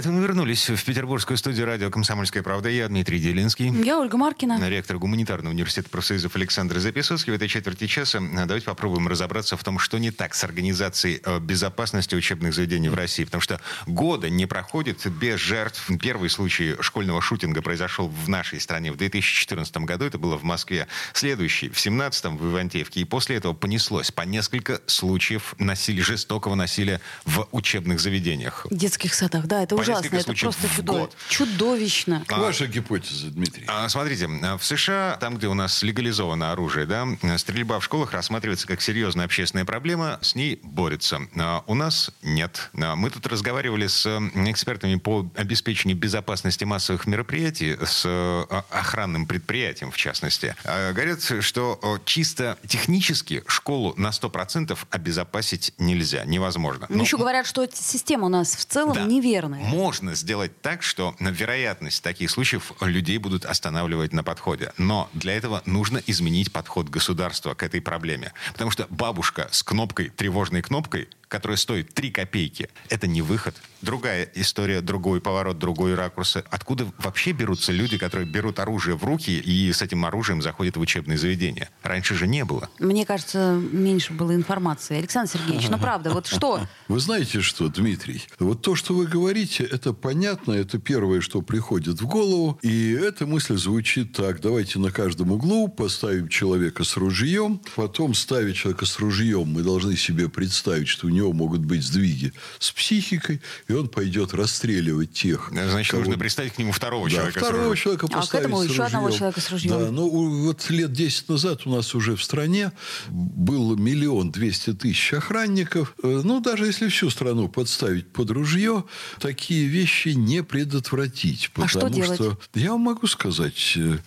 [0.00, 2.70] А это мы вернулись в петербургскую студию радио «Комсомольская правда».
[2.70, 3.68] Я Дмитрий Делинский.
[3.84, 4.58] Я Ольга Маркина.
[4.66, 7.34] Ректор гуманитарного университета профсоюзов Александр Записовский.
[7.34, 11.38] В этой четверти часа давайте попробуем разобраться в том, что не так с организацией э,
[11.38, 13.24] безопасности учебных заведений в России.
[13.24, 15.90] Потому что года не проходит без жертв.
[16.00, 20.06] Первый случай школьного шутинга произошел в нашей стране в 2014 году.
[20.06, 20.86] Это было в Москве.
[21.12, 23.00] Следующий в 2017 в Ивантеевке.
[23.00, 28.66] И после этого понеслось по несколько случаев насилия, жестокого насилия в учебных заведениях.
[28.70, 30.06] В детских садах, да, это По ужасно.
[30.16, 32.24] Это случаев просто чудо- чудовищно.
[32.28, 33.64] Ваша гипотеза, Дмитрий.
[33.68, 37.06] А, Смотрите, а, в США, там, где у нас легализовано оружие, да,
[37.38, 41.20] стрельба в школах рассматривается как серьезная общественная проблема, с ней борются.
[41.36, 42.70] А У нас нет.
[42.80, 49.90] А, Мы тут разговаривали с экспертами по обеспечению безопасности массовых мероприятий, с э, охранным предприятием,
[49.90, 50.54] в частности.
[50.64, 56.86] А, Говорят, что чисто технически школу на 100% обезопасить нельзя, невозможно.
[56.88, 59.04] Но Ну, еще говорят, что система у нас в целом да.
[59.04, 59.64] неверная.
[59.80, 64.74] Можно сделать так, что вероятность таких случаев людей будут останавливать на подходе.
[64.76, 68.34] Но для этого нужно изменить подход государства к этой проблеме.
[68.52, 73.54] Потому что бабушка с кнопкой, тревожной кнопкой, которая стоит 3 копейки, это не выход.
[73.82, 76.36] Другая история, другой поворот, другой ракурс.
[76.50, 80.80] Откуда вообще берутся люди, которые берут оружие в руки и с этим оружием заходят в
[80.80, 81.70] учебные заведения?
[81.82, 82.68] Раньше же не было.
[82.78, 84.98] Мне кажется, меньше было информации.
[84.98, 86.60] Александр Сергеевич, ну правда, вот что?
[86.88, 88.24] Вы знаете что, Дмитрий?
[88.40, 92.58] Вот то, что вы говорите, это понятно, это первое, что приходит в голову.
[92.62, 94.40] И эта мысль звучит так.
[94.40, 97.60] Давайте на каждом углу поставим человека с ружьем.
[97.76, 102.32] Потом, ставя человека с ружьем, мы должны себе представить, что у него могут быть сдвиги
[102.58, 105.50] с психикой, и он пойдет расстреливать тех.
[105.52, 107.38] Значит, кого- нужно представить к нему второго Да, человека.
[107.38, 107.82] с второго оружием.
[107.82, 109.18] человека А к поставить этому с еще одного ружьем.
[109.18, 109.70] человека с ружьем.
[109.78, 110.08] Да, ну
[110.44, 112.72] вот лет 10 назад у нас уже в стране
[113.08, 115.94] было миллион двести тысяч охранников.
[116.02, 118.84] Э, Ну, даже если всю страну подставить под ружье,
[119.20, 121.50] такие вещи не предотвратить.
[121.56, 122.16] А что Потому делать?
[122.16, 123.98] что я вам могу сказать, э,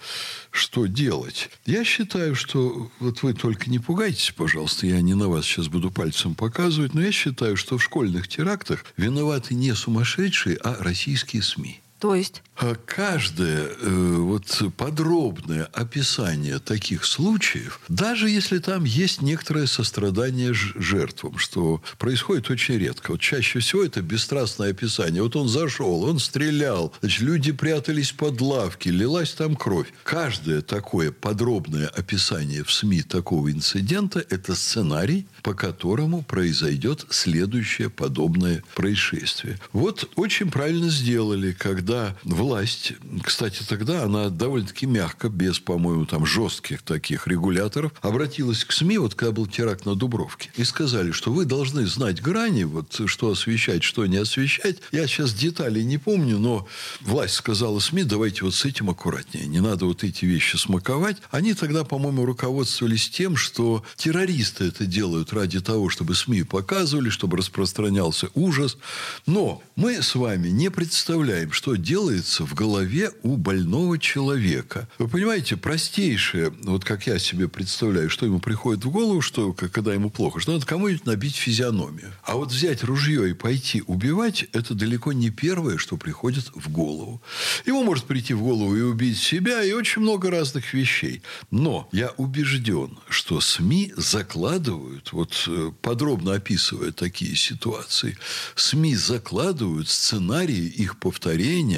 [0.54, 1.50] что делать.
[1.66, 2.92] Я считаю, что...
[3.00, 7.02] Вот вы только не пугайтесь, пожалуйста, я не на вас сейчас буду пальцем показывать, но
[7.02, 11.82] я считаю, что в школьных терактах виноваты не сумасшедшие, а российские СМИ.
[12.04, 12.44] То есть?
[12.58, 21.38] А Каждое э, вот подробное описание таких случаев, даже если там есть некоторое сострадание жертвам,
[21.38, 23.12] что происходит очень редко.
[23.12, 25.24] Вот чаще всего это бесстрастное описание.
[25.24, 29.88] Вот он зашел, он стрелял, значит, люди прятались под лавки, лилась там кровь.
[30.04, 38.62] Каждое такое подробное описание в СМИ такого инцидента– это сценарий, по которому произойдет следующее подобное
[38.76, 39.58] происшествие.
[39.72, 41.93] Вот очень правильно сделали, когда
[42.24, 42.94] власть,
[43.24, 49.16] кстати, тогда она довольно-таки мягко, без, по-моему, там жестких таких регуляторов, обратилась к СМИ, вот
[49.16, 53.84] когда был теракт на Дубровке, и сказали, что вы должны знать грани, вот что освещать,
[53.84, 54.78] что не освещать.
[54.92, 56.68] Я сейчас деталей не помню, но
[57.02, 61.18] власть сказала СМИ, давайте вот с этим аккуратнее, не надо вот эти вещи смаковать.
[61.32, 67.38] Они тогда, по-моему, руководствовались тем, что террористы это делают ради того, чтобы СМИ показывали, чтобы
[67.38, 68.78] распространялся ужас.
[69.26, 74.88] Но мы с вами не представляем, что делается в голове у больного человека.
[74.98, 79.94] Вы понимаете, простейшее, вот как я себе представляю, что ему приходит в голову, что когда
[79.94, 82.14] ему плохо, что надо кому-нибудь набить физиономию.
[82.24, 87.22] А вот взять ружье и пойти убивать, это далеко не первое, что приходит в голову.
[87.66, 91.22] Ему может прийти в голову и убить себя, и очень много разных вещей.
[91.52, 98.18] Но я убежден, что СМИ закладывают, вот э, подробно описывая такие ситуации,
[98.56, 101.73] СМИ закладывают сценарии их повторения,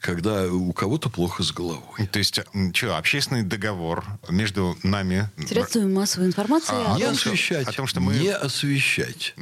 [0.00, 2.06] когда у кого-то плохо с головой.
[2.10, 2.40] То есть,
[2.74, 5.30] что, общественный договор между нами...
[5.46, 6.72] Средствами массовой информации.
[6.74, 7.68] А, о не том, что- освещать.
[7.68, 9.34] о том, что мы- Не освещать.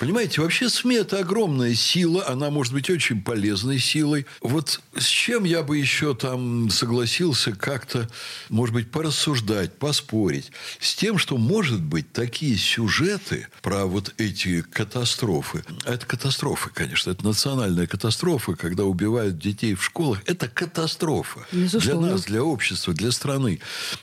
[0.00, 4.26] Понимаете, вообще СМИ это огромная сила, она может быть очень полезной силой.
[4.40, 8.08] Вот с чем я бы еще там согласился как-то,
[8.48, 10.50] может быть, порассуждать, поспорить.
[10.80, 15.64] С тем, что, может быть, такие сюжеты про вот эти катастрофы.
[15.84, 17.10] Это катастрофы, конечно.
[17.10, 21.46] Это национальная катастрофа, когда убивают детей в школах, это катастрофа.
[21.52, 22.06] Безусловно.
[22.06, 23.60] Для нас, для общества, для страны.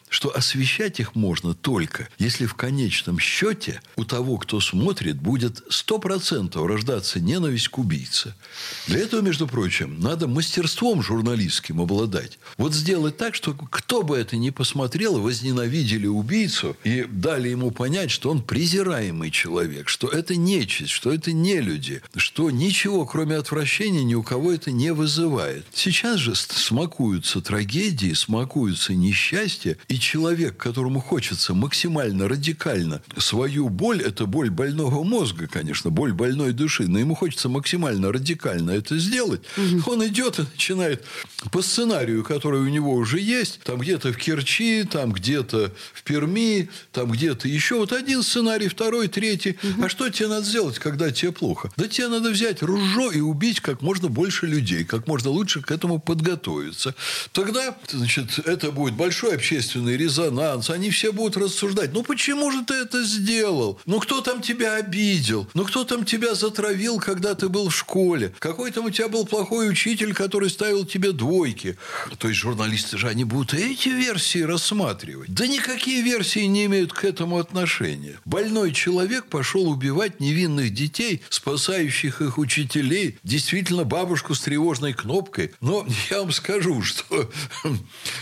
[0.09, 6.65] Что освещать их можно только, если в конечном счете у того, кто смотрит, будет 100%
[6.65, 8.35] рождаться ненависть к убийце.
[8.87, 12.39] Для этого, между прочим, надо мастерством журналистским обладать.
[12.57, 18.11] Вот сделать так, что кто бы это ни посмотрел, возненавидели убийцу и дали ему понять,
[18.11, 24.03] что он презираемый человек, что это нечисть, что это не люди, что ничего, кроме отвращения,
[24.03, 25.18] ни у кого это не вызывает.
[25.73, 34.25] Сейчас же смакуются трагедии, смакуются несчастья, и человек, которому хочется максимально радикально свою боль, это
[34.25, 39.91] боль больного мозга, конечно, боль больной души, но ему хочется максимально радикально это сделать, угу.
[39.91, 41.03] он идет и начинает
[41.51, 46.69] по сценарию, который у него уже есть, там где-то в Керчи, там где-то в Перми,
[46.91, 47.75] там где-то еще.
[47.75, 49.57] Вот один сценарий, второй, третий.
[49.61, 49.85] Угу.
[49.85, 51.71] А что тебе надо сделать, когда тебе плохо?
[51.77, 55.71] Да тебе надо взять ружье и убить как можно больше людей, как можно лучше к
[55.71, 56.93] этому подготовиться.
[57.31, 60.69] Тогда, значит, это будет большой общественный резонанс.
[60.69, 61.93] Они все будут рассуждать.
[61.93, 63.79] Ну, почему же ты это сделал?
[63.87, 65.47] Ну, кто там тебя обидел?
[65.55, 68.33] Ну, кто там тебя затравил, когда ты был в школе?
[68.37, 71.75] Какой там у тебя был плохой учитель, который ставил тебе двойки?
[72.19, 75.33] То есть, журналисты же, они будут эти версии рассматривать.
[75.33, 78.19] Да никакие версии не имеют к этому отношения.
[78.25, 85.51] Больной человек пошел убивать невинных детей, спасающих их учителей, действительно бабушку с тревожной кнопкой.
[85.61, 87.29] Но я вам скажу, что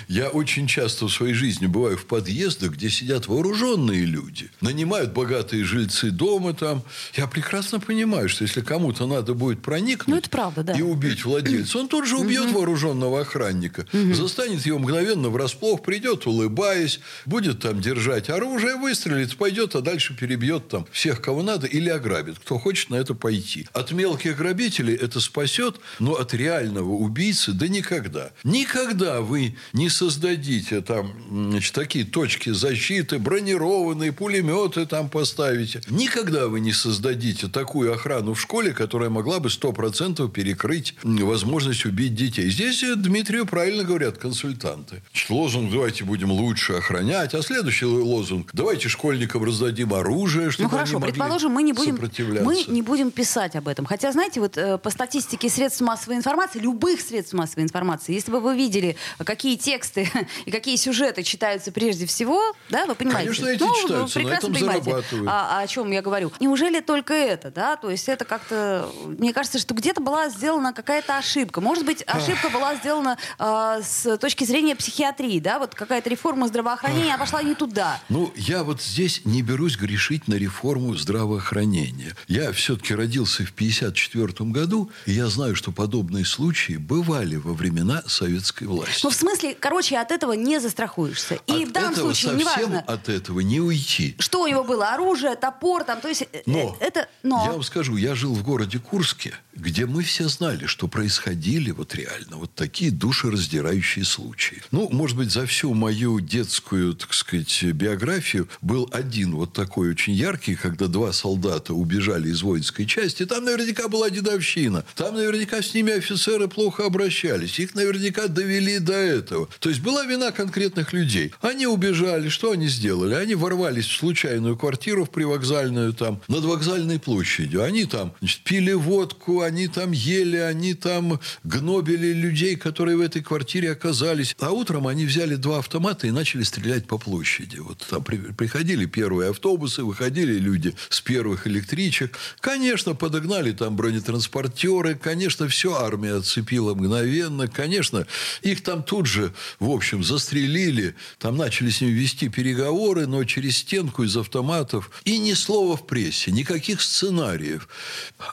[0.07, 5.63] я очень часто в своей жизни бываю в подъездах, где сидят вооруженные люди, нанимают богатые
[5.63, 6.83] жильцы дома там.
[7.15, 10.73] Я прекрасно понимаю, что если кому-то надо будет проникнуть ну, это правда, да.
[10.73, 16.99] и убить владельца, он тут же убьет вооруженного охранника, застанет его мгновенно врасплох, придет, улыбаясь,
[17.25, 22.39] будет там держать оружие, выстрелит, пойдет, а дальше перебьет там всех, кого надо, или ограбит,
[22.39, 23.67] кто хочет на это пойти.
[23.73, 26.33] От мелких грабителей это спасет, но от
[26.67, 28.31] реального убийцы да никогда.
[28.43, 35.81] Никогда вы не создадите там значит, такие точки защиты, бронированные пулеметы там поставите.
[35.89, 42.15] Никогда вы не создадите такую охрану в школе, которая могла бы 100% перекрыть возможность убить
[42.15, 42.49] детей.
[42.49, 45.01] Здесь Дмитрию правильно говорят консультанты.
[45.29, 50.91] Лозунг «давайте будем лучше охранять», а следующий лозунг «давайте школьникам раздадим оружие, чтобы ну, хорошо,
[50.91, 51.99] они могли предположим, мы не будем,
[52.43, 53.85] мы не будем писать об этом.
[53.85, 58.39] Хотя, знаете, вот э, по статистике средств массовой информации, любых средств массовой информации, если бы
[58.39, 60.09] вы видели, какие тексты
[60.45, 63.29] и какие сюжеты читаются прежде всего, да, вы понимаете?
[63.29, 66.31] Конечно, эти ну, читаются, вы прекрасно понимаете, а, о чем я говорю.
[66.39, 67.75] Неужели только это, да?
[67.75, 71.61] То есть это как-то, мне кажется, что где-то была сделана какая-то ошибка.
[71.61, 75.59] Может быть, ошибка была сделана э, с точки зрения психиатрии, да?
[75.59, 78.01] Вот какая-то реформа здравоохранения а пошла не туда.
[78.09, 82.15] Ну, я вот здесь не берусь грешить на реформу здравоохранения.
[82.27, 86.46] Я все-таки родился в 1954 году, и я знаю, что подобные случаи
[86.77, 89.01] бывали во времена советской власти.
[89.03, 91.35] Ну, в смысле, короче, от этого не застрахуешься.
[91.47, 92.79] И от в данном этого случае, совсем неважно...
[92.87, 94.15] от этого не уйти.
[94.19, 94.89] Что у него было?
[94.93, 96.23] Оружие, топор, там, то есть...
[96.31, 97.43] Э, но, это, но...
[97.45, 101.95] я вам скажу, я жил в городе Курске, где мы все знали, что происходили вот
[101.95, 104.61] реально вот такие душераздирающие случаи.
[104.71, 110.13] Ну, может быть, за всю мою детскую, так сказать, биографию был один вот такой очень
[110.13, 113.25] яркий, когда два солдата убежали из воинской части.
[113.25, 114.85] Там наверняка была дедовщина.
[114.95, 117.59] Там наверняка с ними офицеры плохо обращались.
[117.59, 119.49] Их наверняка довели до этого.
[119.59, 121.33] То есть была вина конкретных людей.
[121.41, 122.29] Они убежали.
[122.29, 123.15] Что они сделали?
[123.15, 127.63] Они ворвались в случайную квартиру в привокзальную там, над вокзальной площадью.
[127.63, 133.23] Они там значит, пили водку, они там ели, они там гнобили людей, которые в этой
[133.23, 134.35] квартире оказались.
[134.39, 137.57] А утром они взяли два автомата и начали стрелять по площади.
[137.57, 142.17] Вот там при, приходили первые автобусы, выходили люди с первых электричек.
[142.39, 148.05] Конечно, подогнали там бронетранспортеры, конечно, все армия отцепила мгновенно, конечно,
[148.41, 153.57] их там тут же, в общем, застрелили, там начали с ними вести переговоры, но через
[153.57, 154.91] стенку из автоматов.
[155.05, 157.67] И ни слова в прессе, никаких сценариев.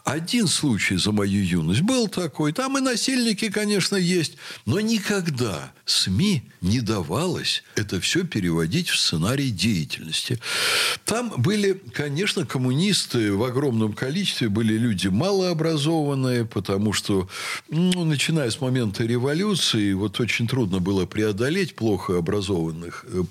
[0.04, 2.52] Один случай за мою юность был такой.
[2.52, 4.36] Там и насильники, конечно, есть.
[4.64, 10.40] Но никогда СМИ не давалось это все переводить в сценарий деятельности.
[11.04, 17.28] Там были, конечно, коммунисты в огромном количестве, были люди малообразованные, потому что,
[17.68, 23.24] ну, начиная с момента революции, вот очень трудно было преодолеть плохо образованных, э,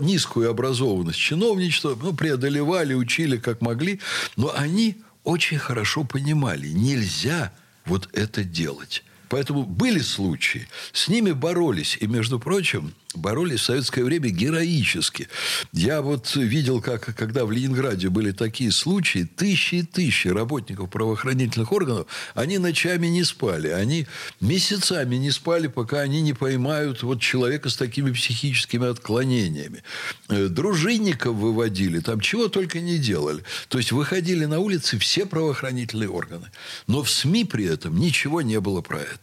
[0.00, 4.00] низкую образованность чиновничества, ну, преодолевали, учили как могли,
[4.36, 7.52] но они очень хорошо понимали, нельзя
[7.84, 9.02] вот это делать.
[9.28, 11.98] Поэтому были случаи, с ними боролись.
[12.00, 15.28] И, между прочим, боролись в советское время героически.
[15.72, 21.72] Я вот видел, как когда в Ленинграде были такие случаи, тысячи и тысячи работников правоохранительных
[21.72, 24.06] органов, они ночами не спали, они
[24.40, 29.82] месяцами не спали, пока они не поймают вот человека с такими психическими отклонениями.
[30.28, 33.42] Э, дружинников выводили, там чего только не делали.
[33.68, 36.50] То есть выходили на улицы все правоохранительные органы.
[36.86, 39.15] Но в СМИ при этом ничего не было про это.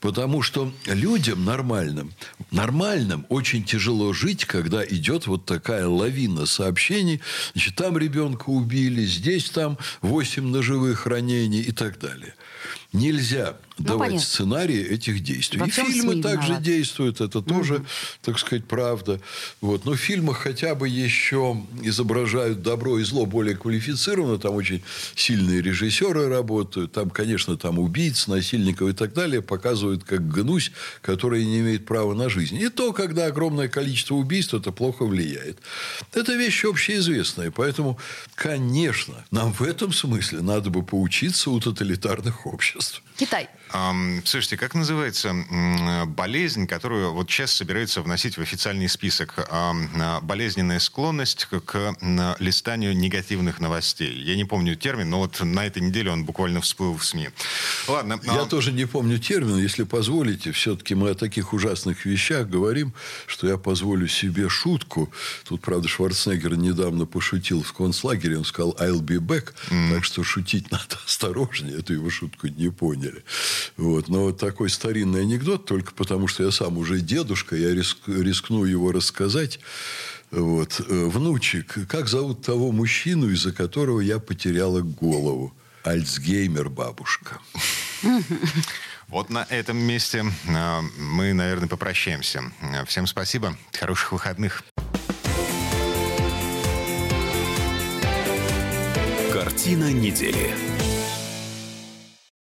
[0.00, 2.12] Потому что людям нормальным,
[2.50, 7.20] нормальным очень тяжело жить, когда идет вот такая лавина сообщений.
[7.52, 12.34] Значит, там ребенка убили, здесь там 8 ножевых ранений и так далее.
[12.92, 14.26] Нельзя ну, давать понятно.
[14.26, 15.58] сценарии этих действий.
[15.58, 16.62] Во и фильмы также виноват.
[16.62, 17.86] действуют, это тоже, угу.
[18.22, 19.20] так сказать, правда.
[19.60, 19.84] Вот.
[19.84, 24.82] Но в фильмах хотя бы еще изображают добро и зло более квалифицированно, там очень
[25.16, 30.70] сильные режиссеры работают, там, конечно, там убийц, насильников и так далее показывают как гнусь,
[31.02, 32.56] который не имеет права на жизнь.
[32.56, 35.58] И то, когда огромное количество убийств, это плохо влияет.
[36.12, 37.98] Это вещь общеизвестная, поэтому,
[38.36, 43.02] конечно, нам в этом смысле надо бы поучиться у тоталитарных обществ.
[43.16, 43.48] Китай.
[44.24, 45.34] Слушайте, как называется
[46.06, 49.48] болезнь, которую вот сейчас собираются вносить в официальный список?
[50.22, 51.96] Болезненная склонность к
[52.38, 54.14] листанию негативных новостей.
[54.22, 57.30] Я не помню термин, но вот на этой неделе он буквально всплыл в СМИ.
[57.88, 58.20] Ладно.
[58.24, 58.46] Я а...
[58.46, 59.58] тоже не помню термин.
[59.58, 62.94] Если позволите, все-таки мы о таких ужасных вещах говорим,
[63.26, 65.12] что я позволю себе шутку.
[65.44, 68.38] Тут, правда, Шварценеггер недавно пошутил в концлагере.
[68.38, 69.52] Он сказал «I'll be back».
[69.70, 69.94] Mm.
[69.94, 71.78] Так что шутить надо осторожнее.
[71.78, 73.24] Эту его шутку не поняли.
[73.76, 74.08] Вот.
[74.08, 78.64] Но вот такой старинный анекдот, только потому что я сам уже дедушка, я риск, рискну
[78.64, 79.60] его рассказать.
[80.30, 80.80] Вот.
[80.80, 85.54] Э, внучек, как зовут того мужчину, из-за которого я потеряла голову?
[85.84, 87.38] Альцгеймер бабушка.
[89.08, 92.42] Вот на этом месте э, мы, наверное, попрощаемся.
[92.86, 93.56] Всем спасибо.
[93.72, 94.64] Хороших выходных.
[99.30, 100.73] Картина недели.